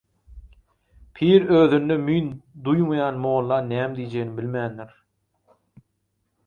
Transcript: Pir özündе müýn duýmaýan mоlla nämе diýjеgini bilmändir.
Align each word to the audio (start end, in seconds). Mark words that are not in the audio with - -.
Pir 1.19 1.45
özündе 1.59 1.97
müýn 2.07 2.31
duýmaýan 2.69 3.21
mоlla 3.27 3.61
nämе 3.75 3.95
diýjеgini 4.01 4.35
bilmändir. 4.41 4.99